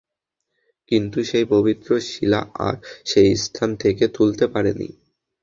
[0.91, 2.75] কিন্তু সেই পবিত্র শিলা আর
[3.05, 4.89] সেই স্থান থেকে তুলতে পারেনি!